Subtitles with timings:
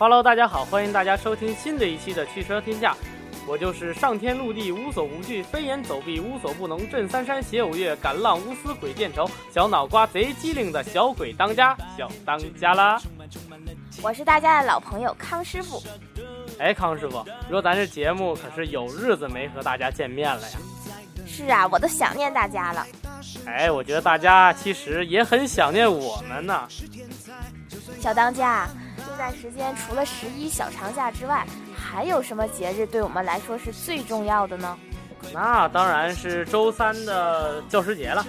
[0.00, 2.96] Hello，大家好，欢迎大家收听新的一期的汽车天下。
[3.46, 12.98] 我就是上天入地无所不惧，飞檐走壁无所不能，震三山携五岳，敢浪无私鬼见愁，小脑瓜贼机灵的小鬼当家，小当家啦！
[14.00, 15.82] 我是大家的老朋友康师傅。
[16.58, 20.58] 哎，康师傅，你说咱这节目可是有日子没和大家见面了呀。
[21.26, 22.86] 是啊，我都想念大家了。
[23.44, 26.66] 哎，我觉得大家其实也很想念我们呢。
[28.00, 28.89] 小当家，这
[29.20, 34.78] 段时间除了十一小长假之外，还有什么节日对我们来说是最重要的呢？
[35.34, 38.24] 那当然是周三的教师节了。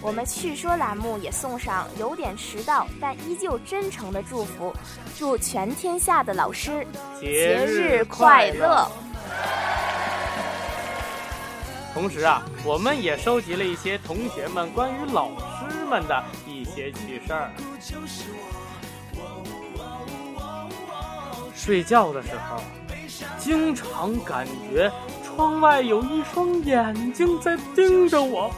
[0.00, 4.72] 我们趣说栏目也送上有点迟到但依旧真诚的祝福，
[5.18, 6.86] 祝全天下的老师
[7.20, 8.88] 节日快乐。
[11.92, 17.50] 同时啊，我们也收集了一些同学们关于老师们的一些趣事儿。
[21.62, 22.62] 睡觉的时候，
[23.38, 24.90] 经常感觉
[25.22, 28.50] 窗外有一双眼睛在盯着我。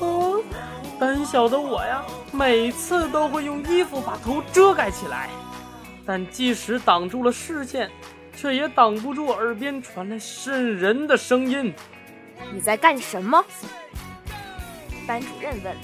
[0.00, 0.36] 啊，
[1.00, 5.30] 胆小的我呀，每次都会用衣服把头遮盖起来，
[6.04, 7.90] 但即使挡住了视线，
[8.36, 11.72] 却也挡不住耳边传来渗人的声音。
[12.52, 13.42] 你在干什么？
[15.06, 15.74] 班主任问。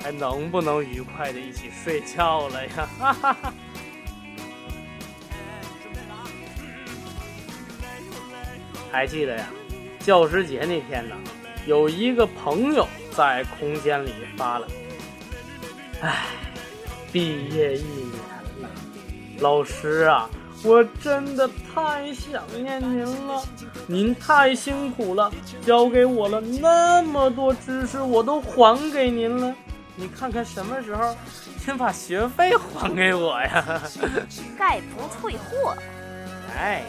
[0.00, 2.88] 还能不能愉快的一起睡觉了呀？
[2.98, 3.52] 哈哈哈。
[8.90, 9.46] 还记得呀，
[10.00, 11.14] 教师节那天呢，
[11.66, 14.66] 有一个朋友在空间里发了
[16.00, 16.26] ：“唉，
[17.12, 18.12] 毕业一年
[18.62, 18.70] 了，
[19.40, 20.28] 老师啊，
[20.64, 23.42] 我真的太想念您了，
[23.86, 25.30] 您太辛苦了，
[25.66, 29.54] 教给我了那么多知识，我都还给您了，
[29.96, 31.14] 你看看什么时候
[31.58, 33.82] 先把学费还给我呀？
[34.58, 35.76] 概不退货。
[36.56, 36.82] 哎。”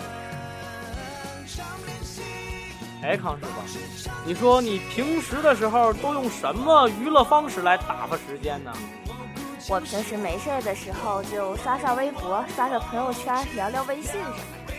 [3.02, 8.72] 哎，康师傅，你说你平时的时候都用什么娱乐方式来打发时间呢？
[9.70, 14.36] 我平时没事的时候就刷刷微博、刷刷朋友圈、聊聊微信什么
[14.68, 14.74] 的。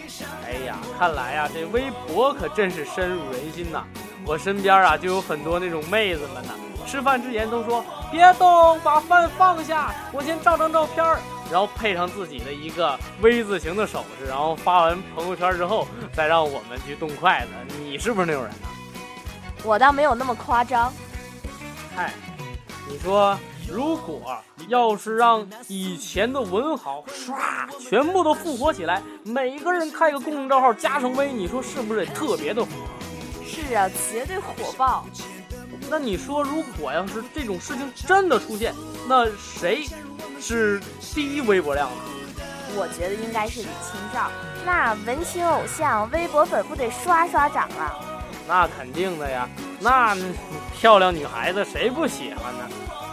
[0.46, 3.84] 哎呀，看来呀，这微博可真是深入人心呐！
[4.26, 6.52] 我身边啊就有很多那种妹子们呢，
[6.86, 11.18] 吃饭之前都说别动，把饭放下，我先照张照片儿。
[11.50, 17.74] 然后配上自己的一个 V 字形的手势，然后发完朋友圈之后，再让我们去动筷子。
[17.80, 18.68] 你是不是那种人呢？
[19.64, 20.92] 我倒没有那么夸张。
[21.94, 22.12] 嗨，
[22.88, 23.38] 你说
[23.68, 24.38] 如果
[24.68, 27.34] 要是让以前的文豪唰
[27.80, 32.70] 全部都复活起来，每个人开个公众账号加成 V，你说是不是得特别的火？
[33.44, 35.04] 是啊，绝对火爆。
[35.90, 38.72] 那你说，如果要是这种事情真的出现，
[39.08, 39.86] 那谁？
[40.40, 40.80] 是
[41.14, 41.94] 第一微博量的，
[42.74, 44.30] 我觉得应该是李清照。
[44.64, 47.94] 那文青偶像微博粉不得刷刷涨啊？
[48.48, 50.16] 那肯定的呀，那
[50.78, 52.68] 漂亮女孩子谁不喜欢呢？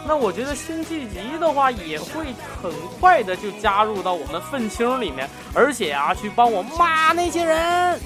[0.06, 8.00] 那我觉得辛弃疾的话也会很快的就加入到我们愤青里面，而且啊，去帮我骂那些人。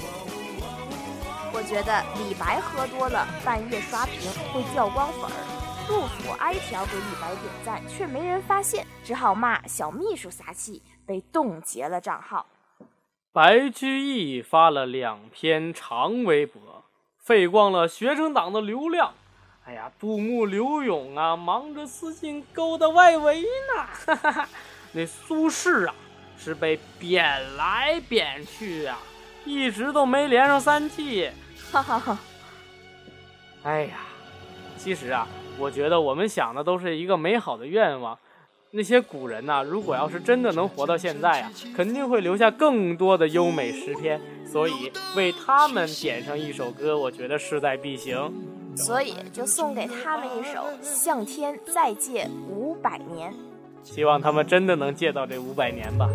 [1.53, 5.62] 我觉得李白喝多了，半夜刷屏会掉光粉儿。
[5.87, 12.45] 杜甫哀条给李白点赞，却没人发现，只好骂小秘书撒气，被冻结了账号。
[13.31, 16.85] 白居易发了两篇长微博，
[17.17, 19.13] 废光了学生党的流量。
[19.65, 23.85] 哎呀，杜牧、刘勇啊，忙着私信勾搭外围呢。
[24.05, 24.49] 哈哈哈，
[24.93, 25.95] 那苏轼啊，
[26.37, 28.97] 是被贬来贬去啊，
[29.45, 31.29] 一直都没连上三季。
[31.71, 32.17] 哈哈哈。
[33.63, 33.97] 哎呀，
[34.77, 35.27] 其实啊。
[35.59, 38.17] 我觉得我们想的都是一个美好的愿望，
[38.71, 48.33] 那些古人呐，如果要是真的能活到现在啊，肯定会留下更多的优美诗篇，所以为他们点上一首歌，我觉得势在必行。
[48.75, 53.31] 所以就送给他们一首《向天再借五百年》，
[53.83, 56.09] 希望他们真的能借到这五百年吧。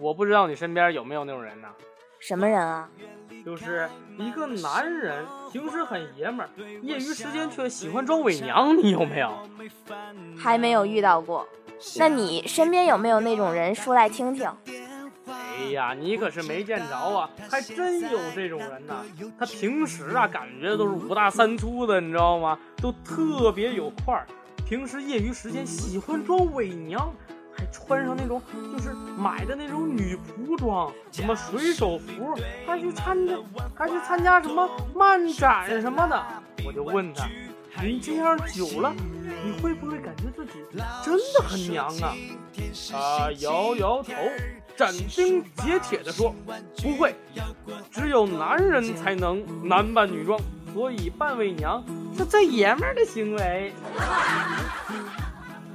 [0.00, 1.68] 我不知道你身边有没有那种人呢？
[2.18, 2.88] 什么人啊？
[3.44, 3.88] 就是
[4.18, 6.48] 一个男人，平时很爷们儿，
[6.82, 9.30] 业余时间却喜欢装伪娘，你有没有？
[10.38, 11.46] 还没有遇到过。
[11.98, 13.74] 那你身边有没有那种人？
[13.74, 14.50] 说来听听。
[15.26, 19.04] 哎呀，你可是没见着啊，还真有这种人呢。
[19.38, 22.58] 他平时啊，感觉都是五大三粗的，你知道吗？
[22.76, 24.26] 都特别有块儿。
[24.66, 27.12] 平时业余时间喜欢装伪娘。
[27.70, 28.40] 穿上那种
[28.72, 32.34] 就是买的那种女仆装，什么水手服，
[32.66, 33.34] 还去参加
[33.74, 36.26] 还去参加什么漫展什么的。
[36.64, 37.26] 我就问他，
[37.82, 38.94] 你这样久了，
[39.44, 40.52] 你会不会感觉自己
[41.04, 42.14] 真的很娘啊？
[42.90, 44.12] 他摇摇头，
[44.76, 46.34] 斩钉截铁地说，
[46.82, 47.14] 不会，
[47.90, 50.38] 只有男人才能男扮女装，
[50.74, 51.82] 所以扮伪娘
[52.16, 53.72] 是最爷们儿的行为。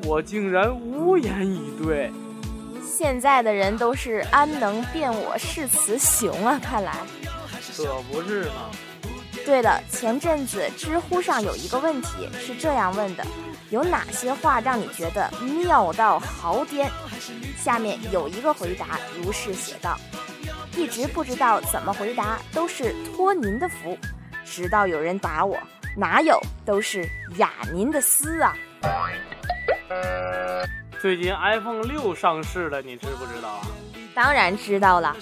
[0.03, 2.12] 我竟然无言以对。
[2.83, 6.59] 现在的人都是安能辨我是雌雄啊！
[6.63, 6.95] 看来，
[7.75, 8.69] 可不是吗？
[9.45, 13.25] 对了，前阵子知乎上有一个问题是这样问的：
[13.69, 16.89] 有哪些话让你觉得妙到毫巅？
[17.57, 20.00] 下面有一个回答如是写道：
[20.77, 23.98] 一直不知道怎么回答，都是托您的福。
[24.45, 25.57] 直到有人打我，
[25.98, 27.07] 哪有，都是
[27.38, 28.56] 雅您的思啊！
[31.02, 33.62] 最近 iPhone 六上市了，你知不知道啊？
[34.16, 35.16] 当然知道了。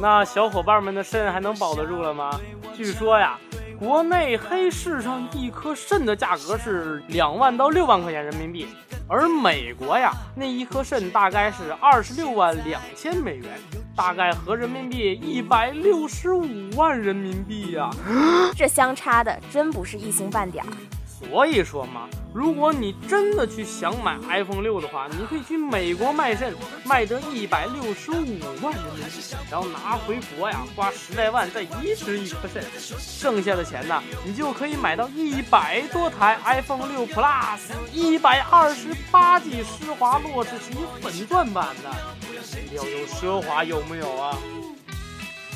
[0.00, 2.38] 那小伙伴们的肾还能保得住了吗？
[2.76, 3.38] 据说呀，
[3.78, 8.68] 国内黑市上一颗肾的价格是两万到六万块钱人民币，
[9.08, 13.48] 而美国呀，那一颗肾大概是二十六万两千美元，
[13.96, 17.90] 大概合人民币一百六十五万人民币呀。
[18.54, 20.70] 这相差的真不是一星半点儿。
[21.16, 26.52] 所以说嘛，如果你真的去想买 iPhone 六的话，你可以去美国卖肾，
[26.84, 32.62] 卖得一百六十五万人民币，然后拿回国呀，花十来万再移植一颗肾，
[32.98, 37.60] 剩下的钱呢，你就可以买到一百多台 iPhone 六 Plus，
[37.92, 44.36] 一百二十八 G 施华洛世奇粉钻版的，要有奢华有没有啊？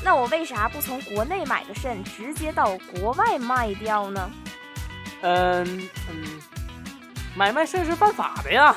[0.04, 4.30] 那我为啥不从国内买个肾，直接到国外卖掉呢？
[5.22, 6.40] 嗯嗯，
[7.34, 8.74] 买卖肾是犯法的呀！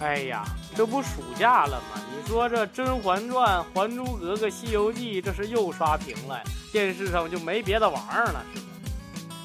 [0.00, 0.44] 哎呀，
[0.76, 2.00] 这不暑假了吗？
[2.14, 8.66] 你说这《甄嬛传》《还珠格格》《西游记》，这是又刷屏了，电视上就没别的玩意儿了，是吗？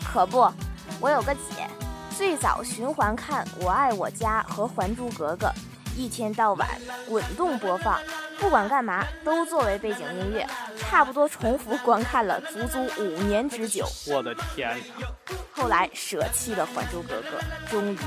[0.04, 0.52] 可不，
[1.00, 1.68] 我有个姐，
[2.16, 5.48] 最早循环看《我爱我家》和《还珠格格》，
[5.96, 6.70] 一天到晚
[7.08, 7.98] 滚动播放。
[8.44, 10.46] 不管干嘛都作为背景音乐，
[10.78, 13.88] 差不多重复观看了足足五年之久。
[14.06, 15.08] 我的天哪！
[15.54, 17.40] 后来舍弃了《还珠格格》，
[17.72, 17.98] 终于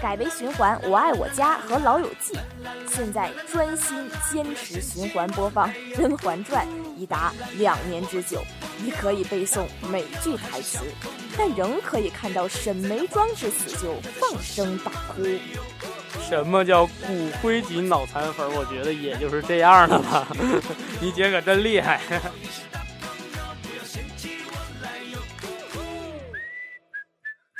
[0.00, 2.32] 改为循环《我爱我家》和《老友记》，
[2.88, 6.66] 现在专心坚持循环播放《甄嬛传》
[6.96, 8.42] 已达两年之久，
[8.82, 10.78] 已可以背诵每句台词，
[11.36, 15.22] 但仍可以看到沈眉庄至此就放声大哭。
[16.28, 18.44] 什么叫骨灰级脑残粉？
[18.56, 20.26] 我觉得也就是这样的吧。
[21.00, 22.00] 你姐可真厉害。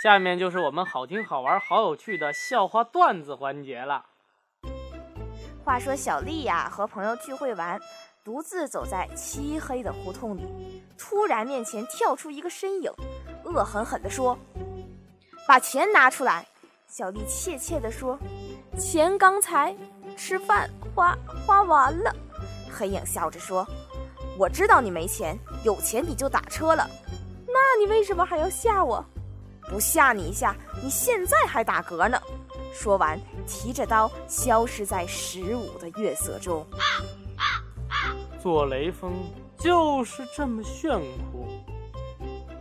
[0.03, 4.05] 下面就是我们好听、好玩、好有趣的笑话段子环节了。
[5.65, 7.81] 话说小丽呀，和朋友聚会完，
[8.25, 12.93] 独自走在漆黑的胡同里，突然面前跳出一个身影，
[13.45, 14.37] 恶狠狠地说
[15.47, 16.45] ：“把钱拿出来！”
[16.87, 18.19] 小丽怯怯地说。
[18.79, 19.75] 钱刚才
[20.17, 21.17] 吃饭花
[21.47, 22.15] 花完了，
[22.71, 23.67] 黑影笑着说
[24.39, 26.89] ：“我知道你没钱，有钱你就打车了。
[27.47, 29.03] 那你为什么还要吓我？
[29.71, 32.21] 不吓你一下，你现在还打嗝呢。”
[32.71, 36.67] 说完，提着刀消失在十五的月色中。
[38.39, 39.15] 做雷锋
[39.57, 41.01] 就是这么炫
[41.33, 41.49] 酷。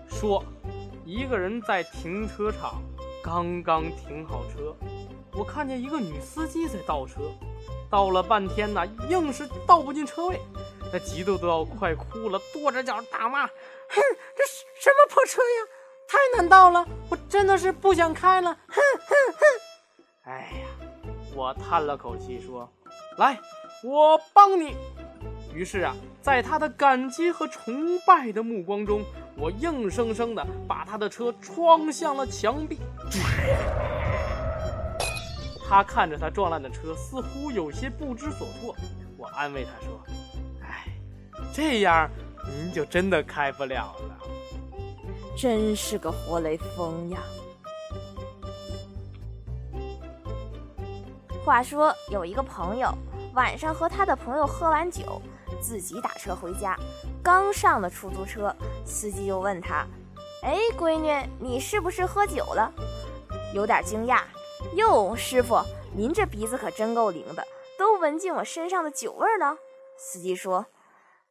[0.08, 0.42] 说，
[1.04, 2.82] 一个人在停车场
[3.22, 4.74] 刚刚停好车。
[5.38, 7.22] 我看见一个女司机在倒车，
[7.90, 10.40] 倒了半天呢，硬是倒不进车位，
[10.92, 14.02] 她急得都要快哭了，跺着脚大骂：“哼，
[14.36, 15.68] 这什什么破车呀，
[16.08, 16.88] 太难倒了！
[17.10, 20.32] 我真的是不想开了！”哼哼哼！
[20.32, 20.68] 哎呀，
[21.36, 22.70] 我叹了口气说
[23.18, 23.38] ：“来，
[23.84, 24.76] 我帮你。”
[25.54, 29.04] 于是啊，在他的感激和崇拜的目光中，
[29.38, 32.78] 我硬生生的把他的车撞向了墙壁。
[35.68, 38.76] 他看着他撞烂的车，似乎有些不知所措。
[39.18, 40.00] 我安慰他说
[40.62, 40.86] ：“哎，
[41.54, 42.10] 这样
[42.46, 44.20] 您就真的开不了了。”
[45.38, 47.20] 真是个活雷锋呀！
[51.44, 52.90] 话说有一个朋友，
[53.34, 55.22] 晚上和他的朋友喝完酒。
[55.62, 56.78] 自己打车回家，
[57.24, 58.54] 刚上了出租车，
[58.86, 59.86] 司机就问他
[60.44, 62.72] ：“哎，闺女，你是不是喝酒了？”
[63.54, 64.22] 有点惊讶，
[64.74, 65.62] 哟，师傅，
[65.96, 67.46] 您这鼻子可真够灵的，
[67.78, 69.56] 都闻进我身上的酒味了。
[69.98, 70.66] 司机说：“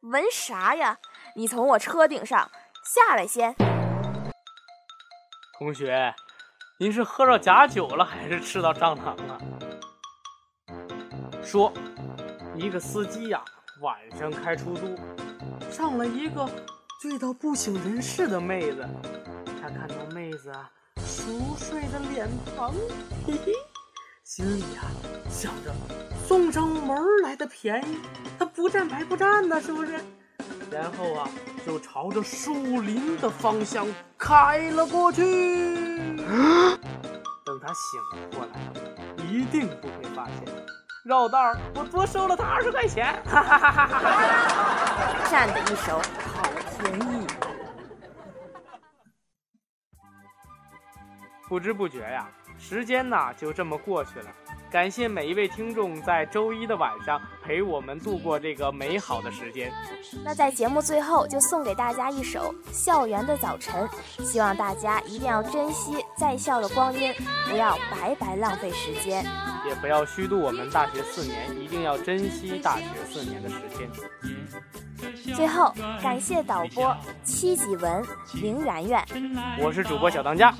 [0.01, 0.97] 闻啥呀？
[1.35, 2.49] 你从我车顶上
[2.83, 3.55] 下来先。”
[5.59, 6.13] 同学，
[6.79, 9.39] 您是喝着假酒了，还是吃到蟑螂了？
[11.43, 11.71] 说，
[12.55, 13.43] 一个司机呀。
[13.81, 14.95] 晚上开出租，
[15.69, 16.49] 上了一个
[17.01, 18.87] 醉到不省人事的妹子。
[19.61, 20.71] 他看到妹子啊
[21.25, 22.71] 熟睡的脸庞，
[23.25, 23.51] 嘿嘿，
[24.23, 24.85] 心里啊
[25.27, 25.73] 想着
[26.27, 27.97] 送上门来的便宜，
[28.37, 29.93] 他不占白不占呢，是不是？
[30.69, 31.27] 然后啊
[31.65, 33.87] 就朝着树林的方向
[34.19, 35.23] 开了过去。
[37.43, 37.99] 等他醒
[38.31, 38.59] 过来，
[39.27, 40.45] 一定不会发现。
[41.05, 45.27] 绕道我多收了他二十块钱，哈哈哈哈哈！
[45.31, 45.99] 占的一手
[46.35, 46.43] 好
[46.77, 47.24] 天意。
[51.47, 54.25] 不知不觉呀，时间呐就这么过去了。
[54.71, 59.71] 感谢每一位听众在周一的晚上陪我们度过这个美好的时间。
[60.23, 63.87] 那在节目最后就送给大家一首《校园的早晨》，
[64.23, 67.13] 希望大家一定要珍惜在校的光阴，
[67.49, 69.23] 不要白白浪费时间，
[69.67, 73.89] 也不要虚度我们大学四年，一定要珍惜大学四年的时间。
[75.35, 78.03] 最后，感谢导播戚继文、
[78.33, 79.05] 林媛媛，
[79.59, 80.53] 我是主播小当家，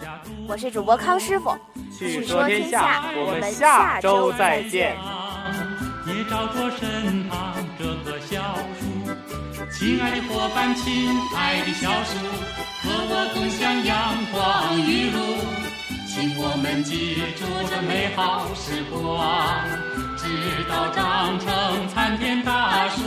[0.47, 1.55] 我是主播康师傅。
[1.97, 4.97] 去说天下，我们下周再见。
[6.05, 8.85] 也照着身旁这棵小树，
[9.71, 12.19] 亲爱的伙伴，亲爱的小树，
[12.83, 15.17] 和我共享阳光雨露，
[16.15, 19.67] 请我们记住这美好时光，
[20.15, 23.01] 直到长成参天大树。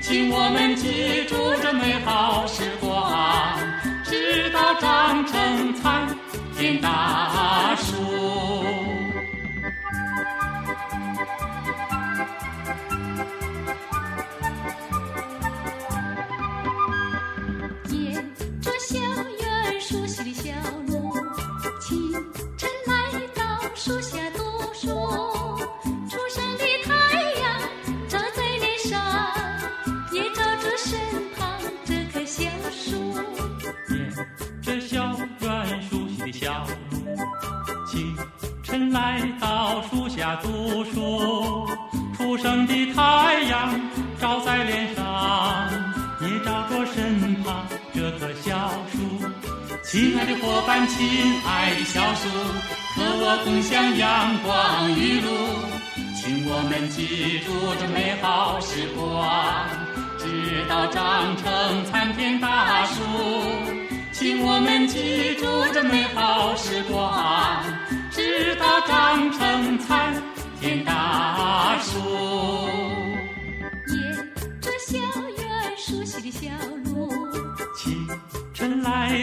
[0.00, 3.54] 请我们记住这美好时光，
[4.02, 6.08] 直到长成参
[6.56, 8.79] 天大树。
[49.90, 51.04] 亲爱的伙伴，亲
[51.44, 52.28] 爱的小树，
[52.94, 55.28] 和我共享阳光雨露。
[56.14, 59.68] 请我们记住这美好时光，
[60.16, 63.02] 直到长成参天大树。
[64.12, 65.44] 请我们记住
[65.74, 67.60] 这美好时光。
[68.12, 70.14] 直到长成参
[70.60, 71.98] 天大树，
[73.88, 73.98] 沿
[74.60, 74.98] 着校
[75.36, 76.48] 园熟悉的小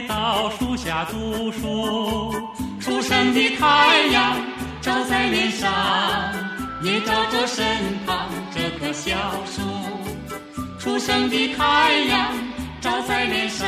[0.01, 2.33] 到树下读书。
[2.79, 4.37] 初升的太阳
[4.81, 5.71] 照在脸上，
[6.81, 7.65] 也照着身
[8.05, 9.61] 旁这棵小树。
[10.79, 12.33] 初升的太阳
[12.79, 13.67] 照在脸上，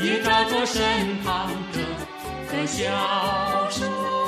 [0.00, 0.82] 也照着身
[1.22, 2.66] 旁这棵。
[2.66, 2.82] 小
[3.70, 4.23] 树。